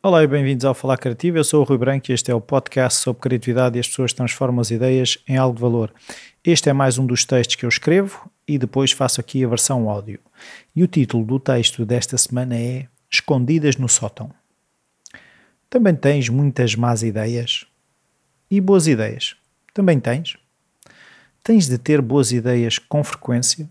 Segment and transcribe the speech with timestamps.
[0.00, 1.38] Olá e bem-vindos ao Falar Criativo.
[1.38, 4.12] Eu sou o Rui Branco e este é o podcast sobre criatividade e as pessoas
[4.12, 5.92] transformam as ideias em algo de valor.
[6.44, 9.90] Este é mais um dos textos que eu escrevo e depois faço aqui a versão
[9.90, 10.20] áudio.
[10.74, 14.30] E o título do texto desta semana é Escondidas no sótão.
[15.68, 17.66] Também tens muitas más ideias
[18.48, 19.34] e boas ideias.
[19.74, 20.36] Também tens?
[21.42, 23.68] Tens de ter boas ideias com frequência?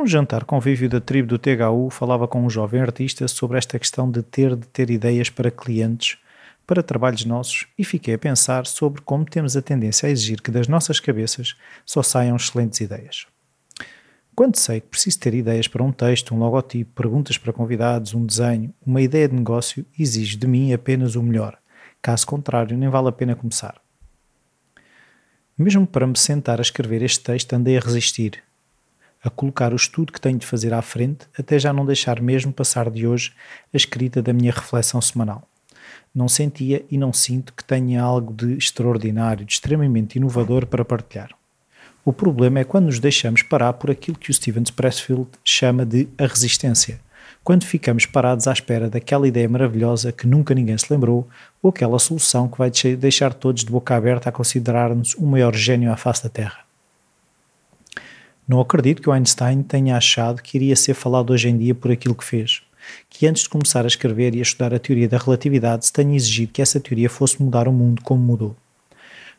[0.00, 4.10] Um jantar convívio da tribo do THU falava com um jovem artista sobre esta questão
[4.10, 6.16] de ter de ter ideias para clientes,
[6.66, 10.50] para trabalhos nossos, e fiquei a pensar sobre como temos a tendência a exigir que
[10.50, 13.26] das nossas cabeças só saiam excelentes ideias.
[14.34, 18.24] Quando sei que preciso ter ideias para um texto, um logotipo, perguntas para convidados, um
[18.24, 21.58] desenho, uma ideia de negócio, exige de mim apenas o melhor.
[22.00, 23.78] Caso contrário, nem vale a pena começar.
[25.58, 28.42] Mesmo para me sentar a escrever este texto, andei a resistir,
[29.22, 32.52] a colocar o estudo que tenho de fazer à frente, até já não deixar mesmo
[32.52, 33.32] passar de hoje
[33.72, 35.42] a escrita da minha reflexão semanal.
[36.14, 41.30] Não sentia e não sinto que tenha algo de extraordinário, de extremamente inovador para partilhar.
[42.04, 46.08] O problema é quando nos deixamos parar por aquilo que o Steven Pressfield chama de
[46.18, 46.98] a resistência.
[47.44, 51.28] Quando ficamos parados à espera daquela ideia maravilhosa que nunca ninguém se lembrou,
[51.62, 55.92] ou aquela solução que vai deixar todos de boca aberta a considerar-nos o maior gênio
[55.92, 56.69] à face da Terra.
[58.50, 61.92] Não acredito que o Einstein tenha achado que iria ser falado hoje em dia por
[61.92, 62.62] aquilo que fez.
[63.08, 66.16] Que antes de começar a escrever e a estudar a teoria da relatividade se tenha
[66.16, 68.56] exigido que essa teoria fosse mudar o mundo como mudou.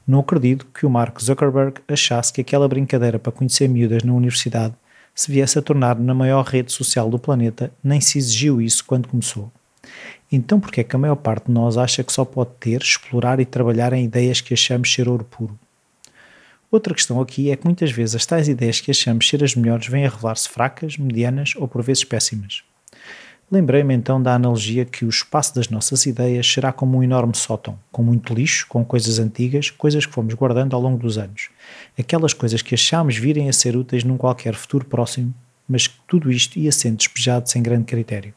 [0.07, 4.75] Não acredito que o Mark Zuckerberg achasse que aquela brincadeira para conhecer miúdas na universidade
[5.13, 9.09] se viesse a tornar na maior rede social do planeta, nem se exigiu isso quando
[9.09, 9.51] começou.
[10.31, 12.81] Então, por que é que a maior parte de nós acha que só pode ter,
[12.81, 15.59] explorar e trabalhar em ideias que achamos ser ouro puro?
[16.71, 19.87] Outra questão aqui é que muitas vezes as tais ideias que achamos ser as melhores
[19.87, 22.63] vêm a revelar-se fracas, medianas ou por vezes péssimas.
[23.51, 27.77] Lembrei-me então da analogia que o espaço das nossas ideias será como um enorme sótão,
[27.91, 31.49] com muito lixo, com coisas antigas, coisas que fomos guardando ao longo dos anos.
[31.99, 35.33] Aquelas coisas que achámos virem a ser úteis num qualquer futuro próximo,
[35.67, 38.33] mas que tudo isto ia sendo despejado sem grande critério.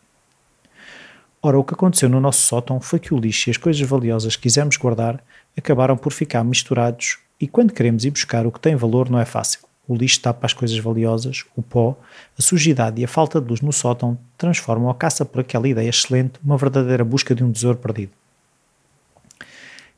[1.40, 4.34] Ora, o que aconteceu no nosso sótão foi que o lixo e as coisas valiosas
[4.34, 5.22] que quisemos guardar
[5.56, 9.26] acabaram por ficar misturados e quando queremos ir buscar o que tem valor não é
[9.26, 9.60] fácil.
[9.86, 11.94] O lixo tapa as coisas valiosas, o pó,
[12.38, 15.90] a sujidade e a falta de luz no sótão transformam a caça por aquela ideia
[15.90, 18.12] excelente uma verdadeira busca de um tesouro perdido.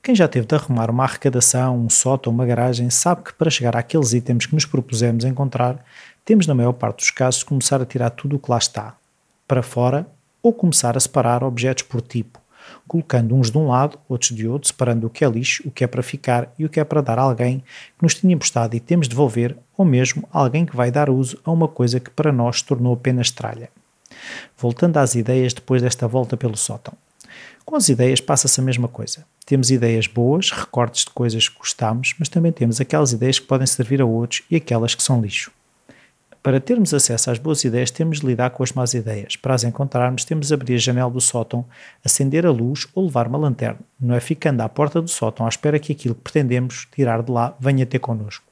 [0.02, 3.76] Quem já teve de arrumar uma arrecadação, um sótão, uma garagem, sabe que para chegar
[3.76, 5.84] àqueles itens que nos propusemos encontrar,
[6.24, 8.96] temos na maior parte dos casos de começar a tirar tudo o que lá está,
[9.46, 10.04] para fora,
[10.42, 12.40] ou começar a separar objetos por tipo,
[12.86, 15.84] colocando uns de um lado, outros de outro, separando o que é lixo, o que
[15.84, 17.58] é para ficar e o que é para dar a alguém
[17.96, 21.38] que nos tinha emprestado e temos de devolver, ou mesmo alguém que vai dar uso
[21.44, 23.70] a uma coisa que para nós se tornou apenas tralha.
[24.56, 26.94] Voltando às ideias depois desta volta pelo sótão.
[27.64, 29.24] Com as ideias passa-se a mesma coisa.
[29.44, 33.66] Temos ideias boas, recortes de coisas que gostamos, mas também temos aquelas ideias que podem
[33.66, 35.50] servir a outros e aquelas que são lixo.
[36.46, 39.34] Para termos acesso às boas ideias, temos de lidar com as más ideias.
[39.34, 41.64] Para as encontrarmos, temos de abrir a janela do sótão,
[42.04, 43.80] acender a luz ou levar uma lanterna.
[43.98, 47.32] Não é ficando à porta do sótão à espera que aquilo que pretendemos tirar de
[47.32, 48.44] lá venha ter connosco.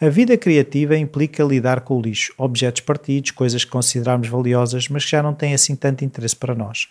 [0.00, 5.04] A vida criativa implica lidar com o lixo, objetos partidos, coisas que consideramos valiosas, mas
[5.04, 6.86] que já não têm assim tanto interesse para nós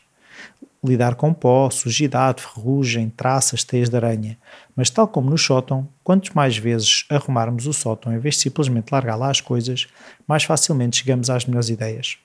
[0.83, 4.37] lidar com pó, sujidade, ferrugem, traças, teias de aranha.
[4.75, 8.91] Mas, tal como no sótão, quanto mais vezes arrumarmos o sótão em vez de simplesmente
[8.91, 9.87] largar lá as coisas,
[10.27, 12.17] mais facilmente chegamos às melhores ideias.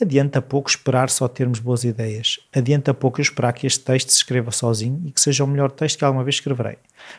[0.00, 2.40] Adianta pouco esperar só termos boas ideias.
[2.54, 5.70] Adianta pouco eu esperar que este texto se escreva sozinho e que seja o melhor
[5.70, 6.78] texto que alguma vez escreverei.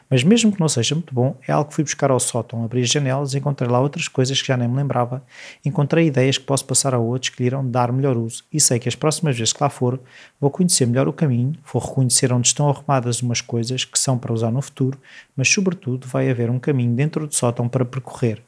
[0.10, 2.82] Mas mesmo que não seja muito bom, é algo que fui buscar ao sótão, abri
[2.82, 5.24] as janelas, encontrei lá outras coisas que já nem me lembrava,
[5.64, 8.80] encontrei ideias que posso passar a outros que lhe irão dar melhor uso e sei
[8.80, 10.00] que as próximas vezes que lá for,
[10.40, 14.34] vou conhecer melhor o caminho, vou reconhecer onde estão arrumadas umas coisas que são para
[14.34, 15.00] usar no futuro,
[15.36, 18.42] mas sobretudo vai haver um caminho dentro do sótão para percorrer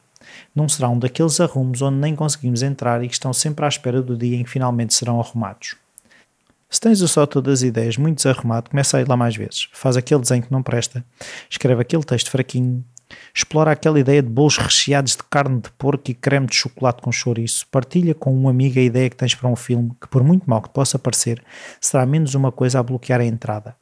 [0.54, 4.02] não será um daqueles arrumos onde nem conseguimos entrar e que estão sempre à espera
[4.02, 5.76] do dia em que finalmente serão arrumados.
[6.68, 9.68] Se tens o só todas as ideias muito desarrumado, começa a ir lá mais vezes.
[9.72, 11.04] Faz aquele desenho que não presta,
[11.48, 12.84] escreve aquele texto fraquinho,
[13.34, 17.12] explora aquela ideia de bolos recheados de carne de porco e creme de chocolate com
[17.12, 20.48] chouriço, partilha com um amigo a ideia que tens para um filme que, por muito
[20.48, 21.42] mal que possa parecer,
[21.80, 23.76] será menos uma coisa a bloquear a entrada.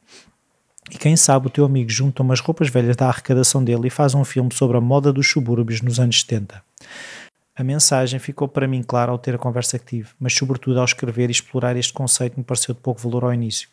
[0.92, 4.14] E quem sabe o teu amigo junta umas roupas velhas da arrecadação dele e faz
[4.14, 6.62] um filme sobre a moda dos subúrbios nos anos 70.
[7.54, 10.86] A mensagem ficou para mim clara ao ter a conversa que tive, mas sobretudo ao
[10.86, 13.68] escrever e explorar este conceito me pareceu de pouco valor ao início.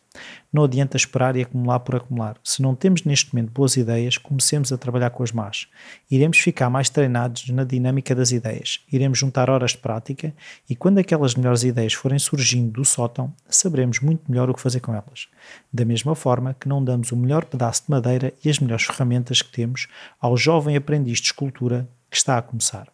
[0.52, 2.36] Não adianta esperar e acumular por acumular.
[2.44, 5.66] Se não temos neste momento boas ideias, comecemos a trabalhar com as más.
[6.10, 10.34] Iremos ficar mais treinados na dinâmica das ideias, iremos juntar horas de prática
[10.68, 14.80] e quando aquelas melhores ideias forem surgindo do sótão, saberemos muito melhor o que fazer
[14.80, 15.26] com elas.
[15.72, 19.40] Da mesma forma que não damos o melhor pedaço de madeira e as melhores ferramentas
[19.40, 19.88] que temos
[20.20, 22.86] ao jovem aprendiz de escultura que está a começar.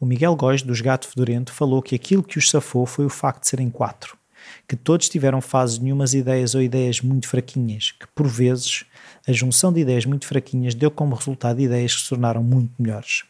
[0.00, 3.42] O Miguel Góes, dos Gato Fedorento, falou que aquilo que os safou foi o facto
[3.42, 4.16] de serem quatro,
[4.66, 8.84] que todos tiveram fases de nenhumas ideias ou ideias muito fraquinhas, que por vezes
[9.26, 13.24] a junção de ideias muito fraquinhas deu como resultado ideias que se tornaram muito melhores.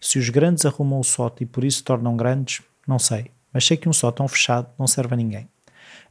[0.00, 3.66] Se os grandes arrumam o sótão e por isso se tornam grandes, não sei, mas
[3.66, 5.48] sei que um sótão fechado não serve a ninguém.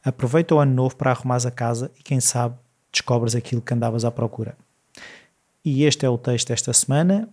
[0.04, 2.54] Aproveita o ano novo para arrumares a casa e quem sabe
[2.92, 4.56] descobres aquilo que andavas à procura.
[5.64, 7.28] E este é o texto desta semana.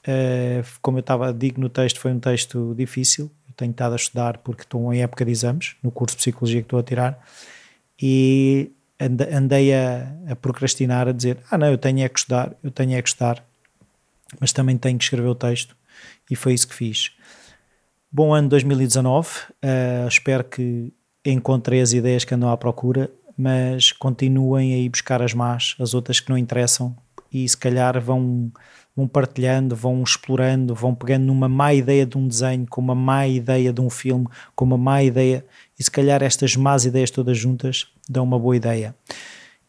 [0.00, 3.30] Uh, como eu estava digo no texto, foi um texto difícil.
[3.48, 6.60] Eu tenho estado a estudar porque estou em época de exames, no curso de Psicologia
[6.60, 7.22] que estou a tirar,
[8.00, 8.72] e
[9.32, 12.94] andei a, a procrastinar, a dizer: Ah, não, eu tenho é que estudar, eu tenho
[12.94, 13.44] é que estudar,
[14.38, 15.76] mas também tenho que escrever o texto,
[16.30, 17.12] e foi isso que fiz.
[18.12, 20.92] Bom ano 2019, uh, eh, espero que
[21.24, 25.94] encontrei as ideias que andam à procura, mas continuem a ir buscar as más, as
[25.94, 26.96] outras que não interessam,
[27.32, 28.50] e se calhar vão
[28.96, 33.26] vão partilhando, vão explorando, vão pegando numa má ideia de um desenho, com uma má
[33.26, 35.44] ideia de um filme, com uma má ideia,
[35.78, 38.94] e se calhar estas más ideias todas juntas dão uma boa ideia.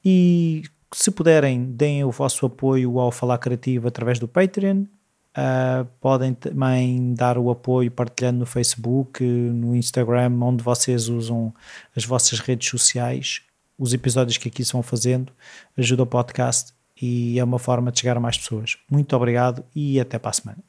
[0.03, 0.63] E
[0.93, 4.85] se puderem, deem o vosso apoio ao Falar Criativo através do Patreon.
[5.31, 11.53] Uh, podem também dar o apoio partilhando no Facebook, no Instagram, onde vocês usam
[11.95, 13.41] as vossas redes sociais.
[13.79, 15.31] Os episódios que aqui se vão fazendo
[15.77, 18.77] ajuda o podcast e é uma forma de chegar a mais pessoas.
[18.89, 20.63] Muito obrigado e até para a semana.